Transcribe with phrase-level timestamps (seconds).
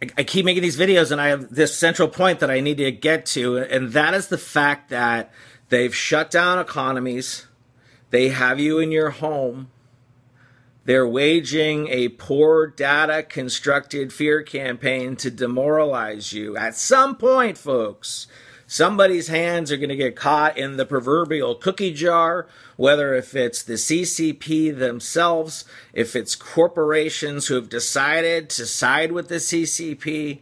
[0.00, 2.92] I, keep making these videos and I have this central point that I need to
[2.92, 5.32] get to, and that is the fact that
[5.70, 7.46] they've shut down economies.
[8.10, 9.70] They have you in your home.
[10.84, 16.56] They're waging a poor data constructed fear campaign to demoralize you.
[16.56, 18.26] At some point, folks,
[18.68, 22.46] somebody's hands are going to get caught in the proverbial cookie jar,
[22.76, 29.28] whether if it's the CCP themselves, if it's corporations who have decided to side with
[29.28, 30.38] the CCP.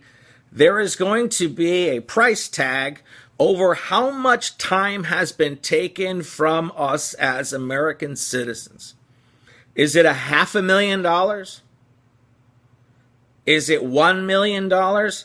[0.52, 3.00] There is going to be a price tag
[3.38, 8.94] over how much time has been taken from us as American citizens.
[9.74, 11.60] Is it a half a million dollars?
[13.44, 14.70] Is it $1 million?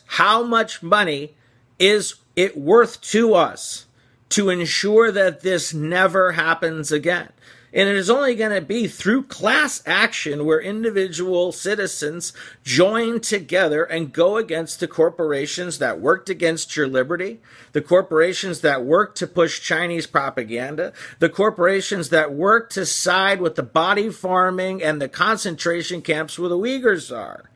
[0.06, 1.34] How much money
[1.78, 3.86] is it worth to us
[4.30, 7.28] to ensure that this never happens again?
[7.74, 13.82] And it is only going to be through class action where individual citizens join together
[13.82, 17.40] and go against the corporations that worked against your liberty,
[17.72, 23.54] the corporations that work to push Chinese propaganda, the corporations that work to side with
[23.54, 27.48] the body farming and the concentration camps where the Uyghurs are.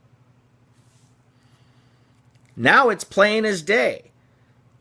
[2.56, 4.12] Now it's plain as day.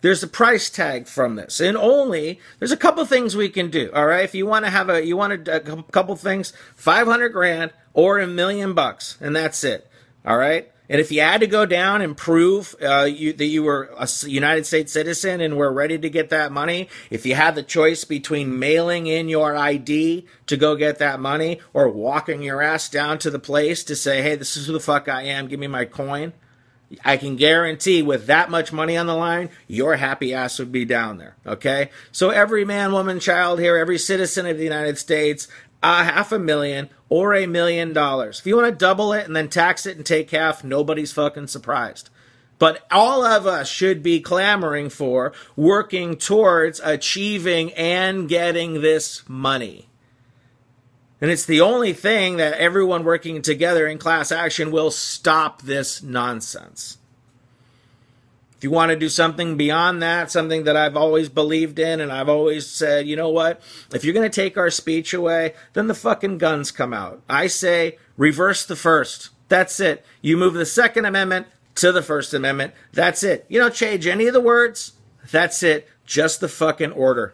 [0.06, 3.90] There's a price tag from this, and only there's a couple things we can do.
[3.92, 7.08] All right, if you want to have a, you want a, a couple things, five
[7.08, 9.90] hundred grand or a million bucks, and that's it.
[10.24, 10.72] All right.
[10.88, 14.08] And if you had to go down and prove uh, you, that you were a
[14.28, 18.04] United States citizen and were ready to get that money, if you had the choice
[18.04, 23.18] between mailing in your ID to go get that money or walking your ass down
[23.18, 25.66] to the place to say, hey, this is who the fuck I am, give me
[25.66, 26.34] my coin,
[27.04, 30.86] I can guarantee with that much money on the line, your happy ass would be
[30.86, 31.36] down there.
[31.46, 31.90] Okay?
[32.12, 35.48] So every man, woman, child here, every citizen of the United States,
[35.82, 38.40] a half a million or a million dollars.
[38.40, 41.48] If you want to double it and then tax it and take half, nobody's fucking
[41.48, 42.10] surprised.
[42.58, 49.90] But all of us should be clamoring for working towards achieving and getting this money.
[51.26, 56.04] And it's the only thing that everyone working together in class action will stop this
[56.04, 57.00] nonsense.
[58.56, 62.12] If you want to do something beyond that, something that I've always believed in and
[62.12, 63.60] I've always said, you know what?
[63.92, 67.24] If you're going to take our speech away, then the fucking guns come out.
[67.28, 69.32] I say reverse the first.
[69.50, 70.06] That's it.
[70.22, 72.76] You move the Second Amendment to the First Amendment.
[72.94, 73.48] That's it.
[73.50, 74.92] You don't change any of the words.
[75.32, 75.90] That's it.
[76.06, 77.34] Just the fucking order.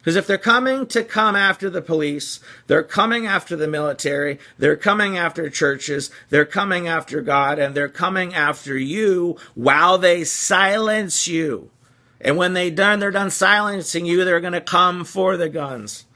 [0.00, 4.76] Because if they're coming to come after the police, they're coming after the military, they're
[4.76, 11.28] coming after churches, they're coming after God, and they're coming after you while they silence
[11.28, 11.70] you.
[12.18, 16.06] And when they done, they're done silencing you, they're going to come for the guns.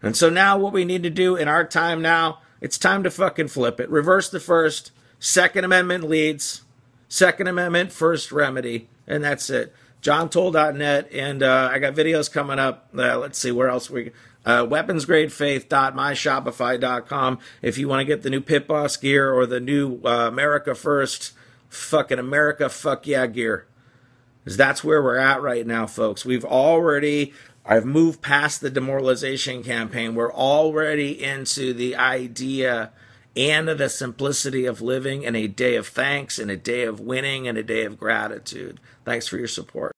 [0.00, 3.10] And so now what we need to do in our time now, it's time to
[3.10, 3.90] fucking flip it.
[3.90, 6.62] Reverse the first, Second Amendment leads,
[7.08, 12.90] Second Amendment first remedy, and that's it johntoll.net, and uh, I got videos coming up.
[12.96, 14.12] Uh, let's see where else we.
[14.46, 20.02] Uh, weaponsgradefaith.myshopify.com if you want to get the new Pit Boss gear or the new
[20.04, 21.32] uh, America First
[21.70, 23.66] fucking America fuck yeah gear.
[24.44, 26.26] Because that's where we're at right now, folks.
[26.26, 27.32] We've already,
[27.64, 30.14] I've moved past the demoralization campaign.
[30.14, 32.92] We're already into the idea
[33.36, 37.48] and the simplicity of living in a day of thanks and a day of winning
[37.48, 38.80] and a day of gratitude.
[39.04, 39.96] Thanks for your support.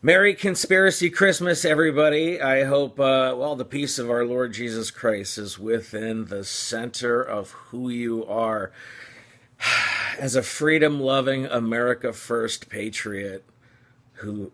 [0.00, 2.40] Merry Conspiracy Christmas, everybody.
[2.40, 7.20] I hope, uh, well, the peace of our Lord Jesus Christ is within the center
[7.20, 8.70] of who you are.
[10.18, 13.44] As a freedom loving, America First patriot
[14.14, 14.52] who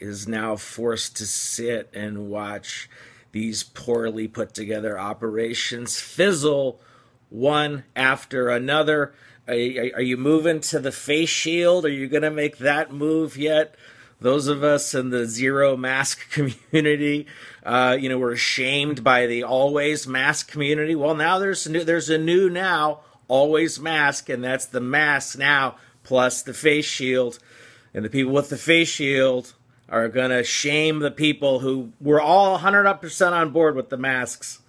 [0.00, 2.88] is now forced to sit and watch
[3.32, 6.80] these poorly put together operations fizzle
[7.32, 9.14] one after another.
[9.48, 11.84] Are, are you moving to the face shield?
[11.84, 13.74] Are you going to make that move yet?
[14.20, 16.30] Those of us in the zero mask
[16.70, 17.26] community,
[17.64, 20.94] uh, you know, we're shamed by the always mask community.
[20.94, 25.38] Well, now there's a new, there's a new now always mask, and that's the mask
[25.38, 27.38] now plus the face shield.
[27.94, 29.54] And the people with the face shield
[29.88, 34.61] are going to shame the people who were all 100% on board with the masks.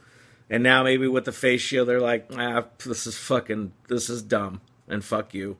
[0.49, 4.21] And now maybe with the face shield, they're like, ah, this is fucking, this is
[4.21, 5.57] dumb, and fuck you,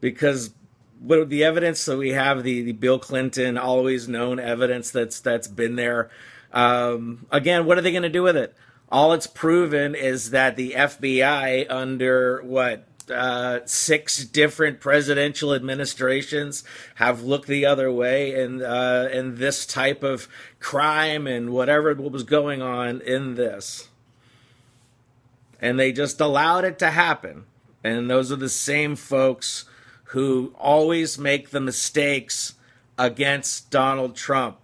[0.00, 0.52] because
[1.00, 5.48] what the evidence that we have the, the Bill Clinton always known evidence that's that's
[5.48, 6.10] been there.
[6.52, 8.54] Um, again, what are they going to do with it?
[8.90, 16.64] All it's proven is that the FBI under what uh, six different presidential administrations
[16.96, 20.28] have looked the other way, and uh, and this type of
[20.60, 23.88] crime and whatever what was going on in this
[25.64, 27.46] and they just allowed it to happen.
[27.82, 29.64] And those are the same folks
[30.08, 32.56] who always make the mistakes
[32.98, 34.58] against Donald Trump,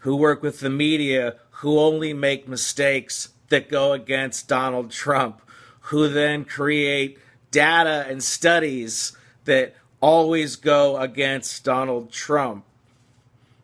[0.00, 5.40] who work with the media who only make mistakes that go against Donald Trump,
[5.88, 7.18] who then create
[7.50, 9.16] data and studies
[9.46, 12.66] that always go against Donald Trump.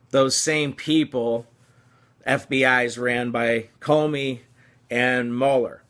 [0.08, 1.46] Those same people,
[2.26, 4.40] FBI's ran by Comey
[4.90, 5.82] and Mueller.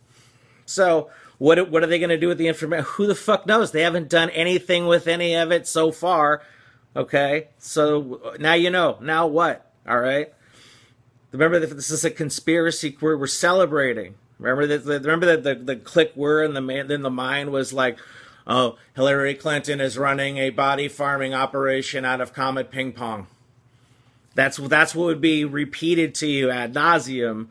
[0.69, 2.85] So, what, what are they going to do with the information?
[2.91, 3.73] Who the fuck knows?
[3.73, 6.43] They haven't done anything with any of it so far.
[6.97, 8.99] Okay, so now you know.
[9.00, 9.70] Now what?
[9.87, 10.32] All right.
[11.31, 14.15] Remember that this is a conspiracy we're, we're celebrating.
[14.38, 15.03] Remember that.
[15.03, 16.88] Remember that the the click were and the man.
[16.88, 17.99] Then the mind was like,
[18.47, 23.26] oh, Hillary Clinton is running a body farming operation out of Comet Ping Pong.
[24.35, 27.49] That's that's what would be repeated to you ad nauseum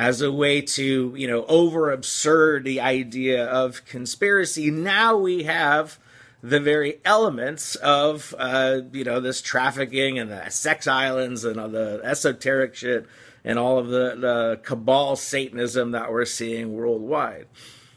[0.00, 4.70] as a way to you know over absurd the idea of conspiracy.
[4.70, 5.98] Now we have
[6.42, 11.68] the very elements of uh, you know this trafficking and the sex islands and all
[11.68, 13.06] the esoteric shit
[13.44, 17.46] and all of the, the cabal Satanism that we're seeing worldwide.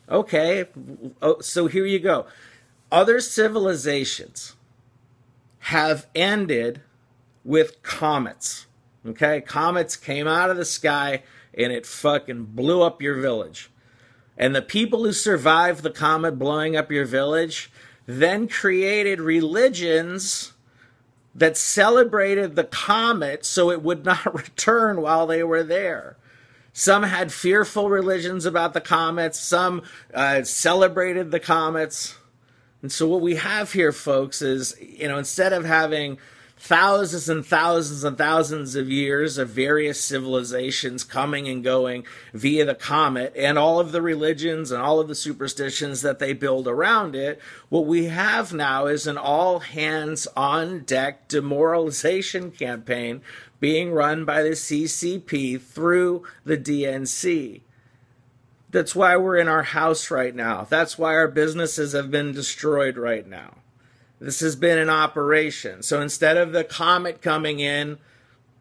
[0.09, 0.65] Okay,
[1.21, 2.25] oh, so here you go.
[2.91, 4.57] Other civilizations
[5.59, 6.81] have ended
[7.45, 8.67] with comets.
[9.07, 11.23] Okay, comets came out of the sky
[11.57, 13.69] and it fucking blew up your village.
[14.37, 17.71] And the people who survived the comet blowing up your village
[18.05, 20.53] then created religions
[21.35, 26.17] that celebrated the comet so it would not return while they were there.
[26.73, 29.83] Some had fearful religions about the comets, some
[30.13, 32.17] uh, celebrated the comets.
[32.81, 36.17] And so, what we have here, folks, is you know, instead of having
[36.63, 42.73] thousands and thousands and thousands of years of various civilizations coming and going via the
[42.73, 47.17] comet and all of the religions and all of the superstitions that they build around
[47.17, 47.37] it.
[47.67, 53.21] What we have now is an all hands on deck demoralization campaign
[53.59, 57.59] being run by the CCP through the DNC.
[58.69, 60.65] That's why we're in our house right now.
[60.69, 63.55] That's why our businesses have been destroyed right now.
[64.23, 65.83] This has been an operation.
[65.83, 67.97] So instead of the comet coming in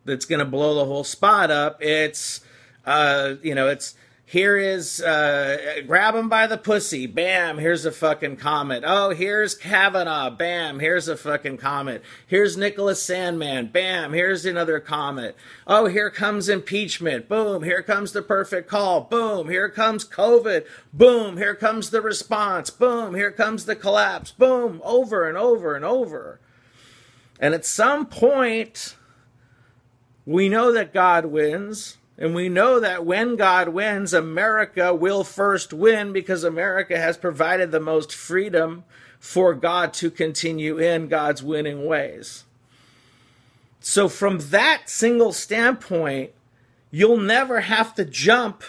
[0.04, 2.40] that's going to blow the whole spot up, it's,
[2.84, 3.94] uh, you know, it's
[4.32, 7.06] here is uh, grab him by the pussy.
[7.06, 8.82] Bam, here's a fucking comet.
[8.86, 10.30] Oh, here's Kavanaugh.
[10.30, 12.02] Bam, here's a fucking comet.
[12.26, 15.36] Here's Nicholas Sandmann Bam, here's another comet.
[15.66, 17.28] Oh, here comes impeachment.
[17.28, 19.02] Boom, here comes the perfect call.
[19.02, 20.64] Boom, here comes COVID.
[20.94, 22.70] Boom, here comes the response.
[22.70, 24.30] Boom, here comes the collapse.
[24.30, 26.40] Boom, over and over and over.
[27.38, 28.96] And at some point,
[30.24, 35.72] we know that God wins and we know that when God wins, America will first
[35.72, 38.84] win because America has provided the most freedom
[39.18, 42.44] for God to continue in God's winning ways.
[43.80, 46.32] So, from that single standpoint,
[46.90, 48.62] you'll never have to jump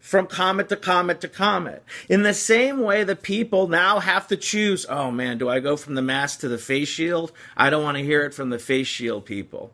[0.00, 1.82] from comet to comet to comet.
[2.08, 5.76] In the same way, the people now have to choose oh man, do I go
[5.76, 7.30] from the mask to the face shield?
[7.56, 9.72] I don't want to hear it from the face shield people.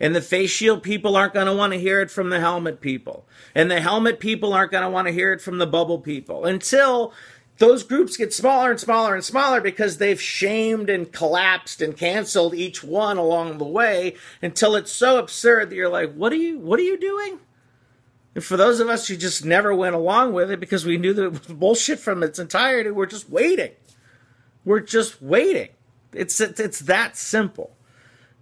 [0.00, 2.80] And the face shield people aren't going to want to hear it from the helmet
[2.80, 3.26] people.
[3.54, 6.44] And the helmet people aren't going to want to hear it from the bubble people
[6.44, 7.12] until
[7.58, 12.54] those groups get smaller and smaller and smaller because they've shamed and collapsed and canceled
[12.54, 16.58] each one along the way until it's so absurd that you're like, what are you,
[16.58, 17.38] what are you doing?
[18.34, 21.12] And for those of us who just never went along with it because we knew
[21.12, 23.70] that it was bullshit from its entirety, we're just waiting.
[24.64, 25.68] We're just waiting.
[26.12, 27.76] It's, it's that simple.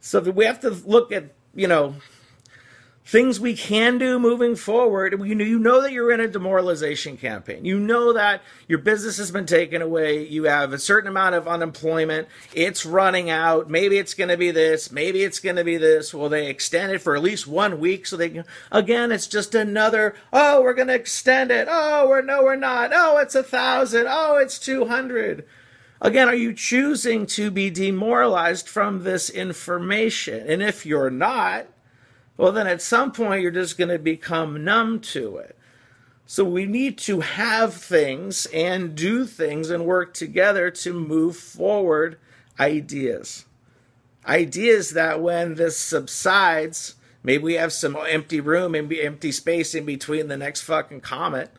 [0.01, 1.95] So we have to look at you know,
[3.05, 5.21] things we can do moving forward.
[5.23, 7.65] You know that you're in a demoralization campaign.
[7.65, 10.27] You know that your business has been taken away.
[10.27, 12.29] You have a certain amount of unemployment.
[12.55, 13.69] It's running out.
[13.69, 14.93] Maybe it's going to be this.
[14.93, 16.15] Maybe it's going to be this.
[16.15, 18.45] Will they extend it for at least one week so they can?
[18.71, 20.15] Again, it's just another.
[20.33, 21.69] Oh, we're going to extend it.
[21.71, 22.93] Oh, we're no, we're not.
[22.95, 24.07] Oh, it's a thousand.
[24.09, 25.45] Oh, it's two hundred.
[26.05, 30.45] Again, are you choosing to be demoralized from this information?
[30.51, 31.69] And if you're not,
[32.37, 35.57] well, then at some point you're just going to become numb to it.
[36.27, 42.19] So we need to have things and do things and work together to move forward
[42.59, 43.45] ideas.
[44.27, 49.85] Ideas that when this subsides, maybe we have some empty room and empty space in
[49.85, 51.53] between the next fucking comet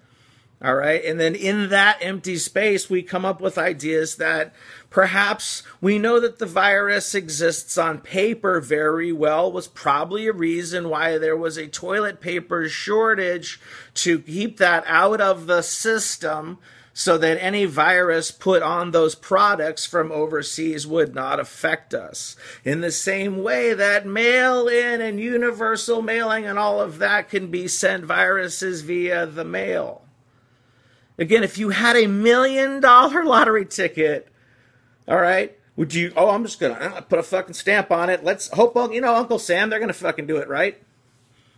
[0.64, 1.04] all right.
[1.04, 4.54] And then in that empty space, we come up with ideas that
[4.90, 10.88] perhaps we know that the virus exists on paper very well, was probably a reason
[10.88, 13.60] why there was a toilet paper shortage
[13.96, 16.60] to keep that out of the system
[16.94, 22.38] so that any virus put on those products from overseas would not affect us.
[22.64, 27.48] In the same way that mail in and universal mailing and all of that can
[27.48, 30.03] be sent viruses via the mail.
[31.18, 34.28] Again, if you had a million dollar lottery ticket,
[35.08, 38.10] all right, would you, oh, I'm just going to uh, put a fucking stamp on
[38.10, 38.24] it.
[38.24, 40.82] Let's hope, you know, Uncle Sam, they're to fucking do it, right?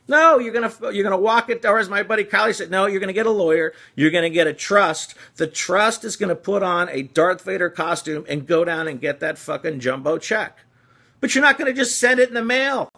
[0.07, 1.65] No, you're gonna you're gonna walk it.
[1.65, 3.73] Or as my buddy Kylie said, no, you're gonna get a lawyer.
[3.95, 5.15] You're gonna get a trust.
[5.37, 9.19] The trust is gonna put on a Darth Vader costume and go down and get
[9.21, 10.59] that fucking jumbo check.
[11.21, 12.89] But you're not gonna just send it in the mail,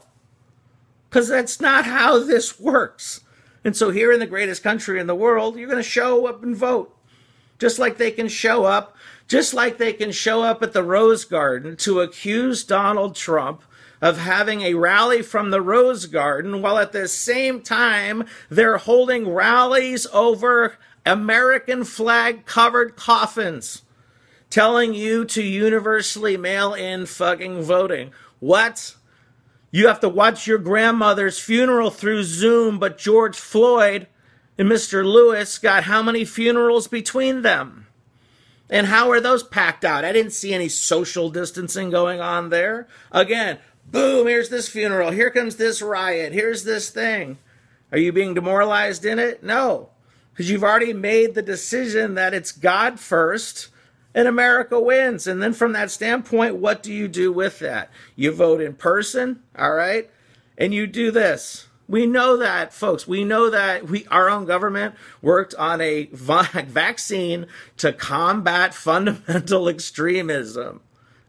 [1.09, 3.21] because that's not how this works.
[3.63, 6.55] And so here in the greatest country in the world, you're gonna show up and
[6.55, 6.95] vote,
[7.59, 8.95] just like they can show up,
[9.27, 13.63] just like they can show up at the Rose Garden to accuse Donald Trump
[14.01, 19.29] of having a rally from the Rose Garden while at the same time they're holding
[19.29, 23.83] rallies over American flag covered coffins,
[24.49, 28.11] telling you to universally mail in fucking voting.
[28.39, 28.96] What?
[29.77, 34.07] You have to watch your grandmother's funeral through Zoom, but George Floyd
[34.57, 35.05] and Mr.
[35.05, 37.85] Lewis got how many funerals between them?
[38.71, 40.03] And how are those packed out?
[40.03, 42.87] I didn't see any social distancing going on there.
[43.11, 47.37] Again, boom, here's this funeral, here comes this riot, here's this thing.
[47.91, 49.43] Are you being demoralized in it?
[49.43, 49.91] No,
[50.31, 53.67] because you've already made the decision that it's God first
[54.13, 55.27] and America wins.
[55.27, 57.89] And then from that standpoint, what do you do with that?
[58.15, 60.09] You vote in person, all right?
[60.57, 61.67] And you do this.
[61.87, 63.07] We know that, folks.
[63.07, 67.47] We know that we, our own government worked on a vaccine
[67.77, 70.81] to combat fundamental extremism.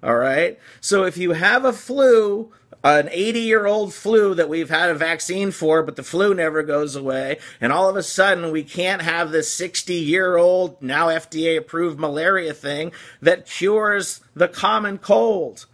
[0.02, 0.58] All right.
[0.80, 2.52] So if you have a flu,
[2.85, 6.62] an 80 year old flu that we've had a vaccine for, but the flu never
[6.62, 11.08] goes away, and all of a sudden we can't have this 60 year old, now
[11.08, 15.66] FDA approved malaria thing that cures the common cold.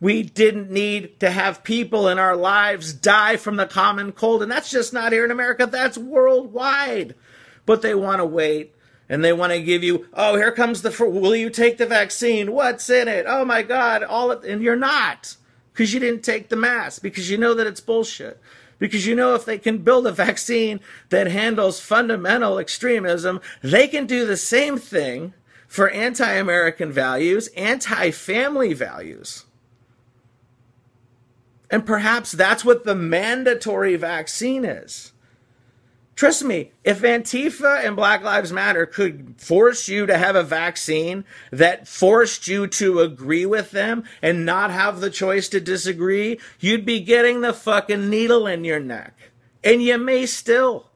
[0.00, 4.50] We didn't need to have people in our lives die from the common cold, and
[4.50, 7.14] that's just not here in America, that's worldwide.
[7.64, 8.74] But they want to wait
[9.08, 12.52] and they want to give you, oh, here comes the, will you take the vaccine?
[12.52, 13.26] What's in it?
[13.28, 15.36] Oh my God, all of, and you're not
[15.72, 18.40] because you didn't take the mask, because you know that it's bullshit.
[18.78, 24.06] Because you know if they can build a vaccine that handles fundamental extremism, they can
[24.06, 25.34] do the same thing
[25.68, 29.46] for anti American values, anti family values.
[31.70, 35.11] And perhaps that's what the mandatory vaccine is.
[36.14, 41.24] Trust me, if Antifa and Black Lives Matter could force you to have a vaccine
[41.50, 46.84] that forced you to agree with them and not have the choice to disagree, you'd
[46.84, 49.32] be getting the fucking needle in your neck.
[49.64, 50.90] And you may still.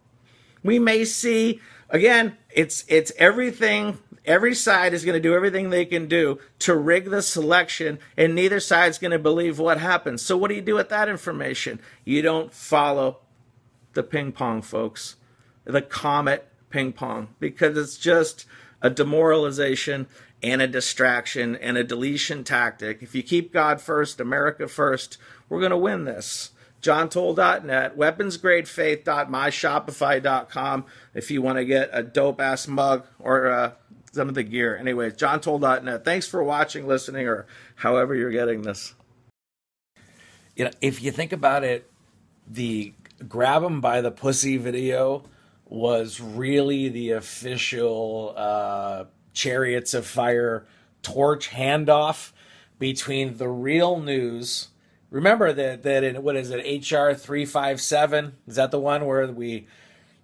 [0.63, 5.85] We may see again, it's it's everything every side is going to do everything they
[5.85, 10.21] can do to rig the selection and neither side's going to believe what happens.
[10.21, 11.81] So what do you do with that information?
[12.05, 13.19] You don't follow
[13.97, 15.17] the ping pong, folks,
[15.65, 18.47] the comet ping pong, because it's just
[18.81, 20.07] a demoralization
[20.43, 23.03] and a distraction and a deletion tactic.
[23.03, 25.17] If you keep God first, America first,
[25.49, 26.51] we're going to win this.
[26.83, 30.85] JohnToll.net, weaponsgradefaith.myshopify.com
[31.15, 33.73] if you want to get a dope ass mug or uh,
[34.13, 34.77] some of the gear.
[34.77, 36.05] Anyways, JohnToll.net.
[36.05, 38.95] Thanks for watching, listening, or however you're getting this.
[40.55, 41.91] You know, if you think about it,
[42.47, 42.93] the
[43.29, 45.25] grab him by the pussy video
[45.65, 50.67] was really the official uh, chariots of fire
[51.03, 52.33] torch handoff
[52.79, 54.69] between the real news.
[55.11, 59.67] Remember that that in what is it hr 357 is that the one where we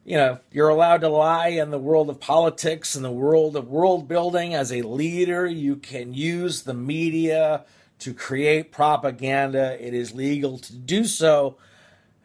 [0.04, 3.68] you know you're allowed to lie in the world of politics and the world of
[3.68, 4.54] world building.
[4.54, 7.64] As a leader you can use the media
[8.00, 9.76] to create propaganda.
[9.84, 11.56] It is legal to do so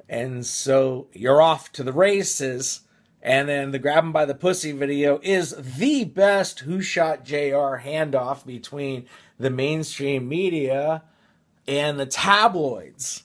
[0.10, 2.82] and so you're off to the races.
[3.22, 7.82] And then the grab him by the pussy video is the best Who Shot JR
[7.84, 9.06] handoff between
[9.38, 11.04] the mainstream media
[11.68, 13.24] and the tabloids.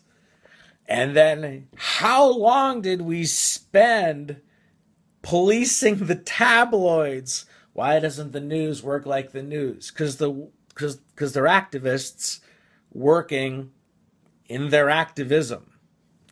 [0.86, 4.40] And then how long did we spend
[5.22, 7.46] policing the tabloids?
[7.72, 9.90] Why doesn't the news work like the news?
[9.90, 12.40] Because the because because they're activists
[12.92, 13.70] working
[14.48, 15.71] in their activism.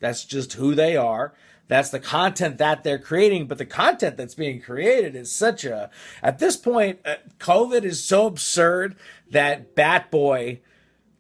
[0.00, 1.32] That's just who they are.
[1.68, 5.88] That's the content that they're creating, but the content that's being created is such a.
[6.20, 8.96] At this point, uh, COVID is so absurd
[9.30, 10.60] that Bat Boy,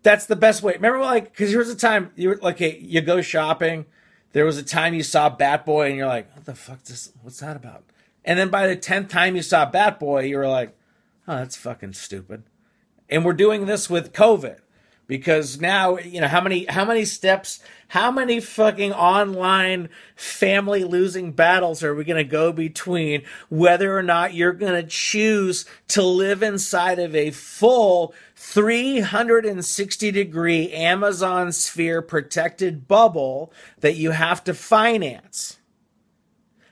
[0.02, 0.72] that's the best way.
[0.72, 3.86] Remember, like, because there was a time you were like, you go shopping.
[4.32, 6.82] There was a time you saw Bat Boy, and you're like, what the fuck?
[6.82, 7.12] This?
[7.22, 7.84] What's that about?
[8.24, 10.76] And then by the 10th time you saw Bat Boy, you were like,
[11.28, 12.42] oh, that's fucking stupid.
[13.08, 14.58] And we're doing this with COVID
[15.10, 21.32] because now you know how many how many steps how many fucking online family losing
[21.32, 26.00] battles are we going to go between whether or not you're going to choose to
[26.00, 34.54] live inside of a full 360 degree Amazon sphere protected bubble that you have to
[34.54, 35.58] finance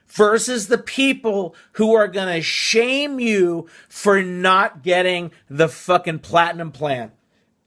[0.07, 6.71] versus the people who are going to shame you for not getting the fucking platinum
[6.71, 7.11] plan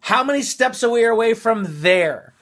[0.02, 2.34] how many steps are we away from there?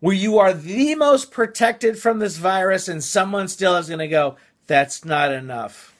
[0.00, 4.08] Where you are the most protected from this virus, and someone still is going to
[4.08, 5.96] go, that's not enough.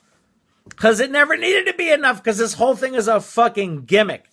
[0.68, 4.28] Because it never needed to be enough, because this whole thing is a fucking gimmick.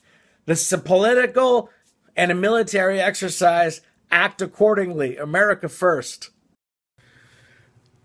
[0.46, 1.70] This is a political
[2.16, 3.82] and a military exercise.
[4.10, 5.18] Act accordingly.
[5.18, 6.32] America first.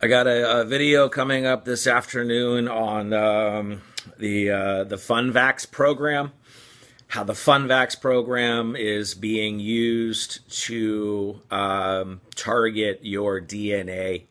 [0.02, 3.80] I got a, a video coming up this afternoon on um,
[4.18, 6.33] the uh, the FunVax program
[7.08, 14.25] how the FunVax program is being used to um, target your DNA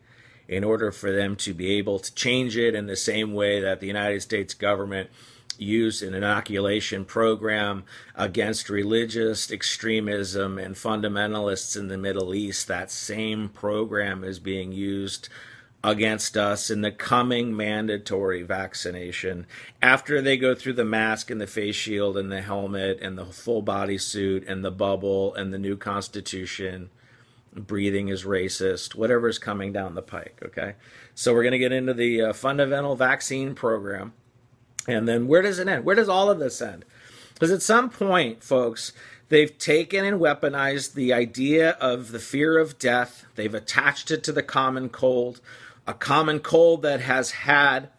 [0.48, 3.80] in order for them to be able to change it in the same way that
[3.80, 5.10] the United States government
[5.58, 12.68] used an inoculation program against religious extremism and fundamentalists in the Middle East.
[12.68, 15.28] That same program is being used
[15.84, 19.46] against us in the coming mandatory vaccination.
[19.80, 23.26] After they go through the mask and the face shield and the helmet and the
[23.26, 26.90] full body suit and the bubble and the new constitution
[27.54, 28.94] breathing is racist.
[28.94, 30.74] Whatever is coming down the pike okay?
[31.14, 34.12] So we're going to get into the uh, fundamental vaccine program.
[34.88, 35.84] And then where does it end?
[35.84, 36.84] Where does all of this end?
[37.34, 38.92] Because at some point folks
[39.28, 43.26] They've taken and weaponized the idea of the fear of death.
[43.34, 45.40] They've attached it to the common cold
[45.86, 47.90] a common cold that has had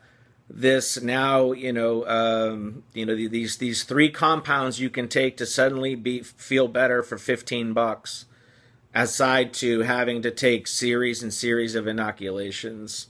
[0.49, 5.45] this now you know um, you know these these three compounds you can take to
[5.45, 8.25] suddenly be feel better for 15 bucks
[8.95, 13.07] aside to having to take series and series of inoculations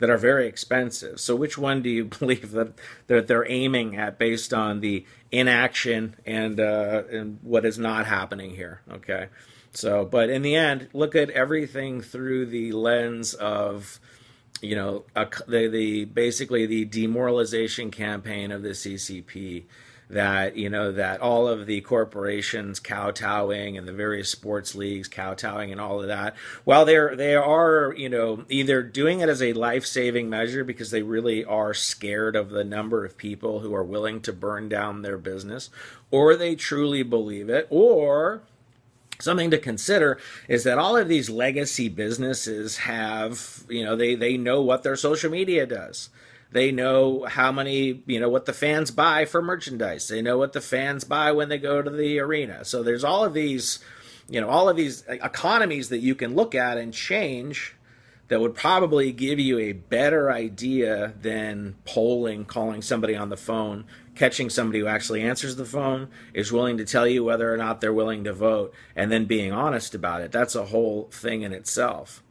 [0.00, 1.18] that are very expensive.
[1.18, 2.72] So which one do you believe that
[3.06, 8.50] they're, they're aiming at based on the inaction and uh, and what is not happening
[8.56, 8.82] here?
[8.90, 9.28] Okay
[9.78, 14.00] so, but in the end, look at everything through the lens of,
[14.60, 19.66] you know, a, the, the basically the demoralization campaign of the CCP.
[20.10, 25.70] That you know that all of the corporations kowtowing and the various sports leagues kowtowing
[25.70, 29.52] and all of that, while they're they are you know either doing it as a
[29.52, 33.84] life saving measure because they really are scared of the number of people who are
[33.84, 35.68] willing to burn down their business,
[36.10, 38.40] or they truly believe it, or
[39.20, 44.36] something to consider is that all of these legacy businesses have you know they they
[44.36, 46.10] know what their social media does.
[46.50, 50.08] They know how many you know what the fans buy for merchandise.
[50.08, 52.64] They know what the fans buy when they go to the arena.
[52.64, 53.80] So there's all of these
[54.28, 57.74] you know all of these economies that you can look at and change
[58.28, 63.84] that would probably give you a better idea than polling calling somebody on the phone
[64.18, 67.80] catching somebody who actually answers the phone, is willing to tell you whether or not
[67.80, 70.32] they're willing to vote, and then being honest about it.
[70.32, 72.22] That's a whole thing in itself.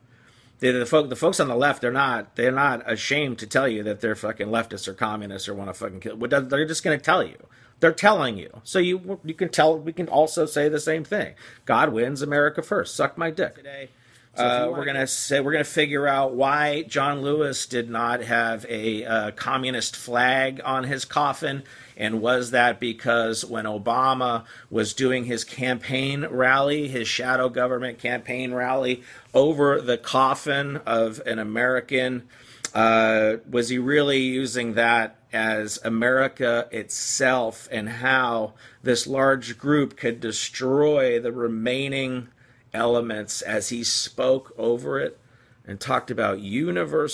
[0.60, 3.68] The, the, folk, the folks on the left, they're not they're not ashamed to tell
[3.68, 6.18] you that they're fucking leftists or communists or want to fucking kill.
[6.18, 7.38] They're just going to tell you.
[7.80, 8.62] They're telling you.
[8.64, 9.78] So you you can tell.
[9.78, 11.36] We can also say the same thing.
[11.66, 12.24] God wins.
[12.24, 12.96] America first.
[12.96, 13.56] Suck my dick.
[13.56, 13.90] Today
[14.38, 19.06] uh, we're gonna say we're gonna figure out why John Lewis did not have a
[19.06, 21.64] uh, communist flag on his coffin,
[21.96, 28.54] and was that because when Obama was doing his campaign rally, his shadow government campaign
[28.54, 32.28] rally over the coffin of an American,
[32.74, 40.20] uh, was he really using that as America itself, and how this large group could
[40.20, 42.30] destroy the remaining
[42.74, 45.20] elements as he spoke over it
[45.66, 47.08] and talked about universal